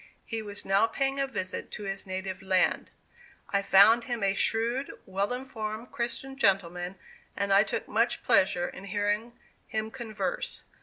He 0.25 0.41
was 0.41 0.65
now 0.65 0.87
paying 0.87 1.19
a 1.19 1.27
visit 1.27 1.69
to 1.73 1.83
his 1.83 2.07
native 2.07 2.41
land. 2.41 2.89
I 3.49 3.61
found 3.61 4.05
him 4.05 4.23
a 4.23 4.33
shrewd, 4.33 4.89
well 5.05 5.31
informed 5.31 5.91
Christian 5.91 6.35
gentleman, 6.37 6.95
and 7.37 7.53
I 7.53 7.61
took 7.61 7.87
much 7.87 8.23
pleasure 8.23 8.67
in 8.67 8.85
hearing 8.85 9.33
him 9.67 9.91
converse. 9.91 10.63